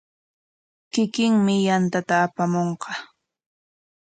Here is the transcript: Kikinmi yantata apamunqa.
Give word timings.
Kikinmi 0.91 1.55
yantata 1.67 2.15
apamunqa. 2.25 2.91